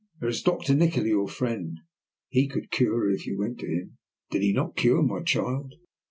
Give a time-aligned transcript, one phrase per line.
[0.19, 1.77] There is Doctor Nikola, your friend!
[2.29, 3.99] He could cure her if you went to him.
[4.31, 5.75] Did he not cure my child?"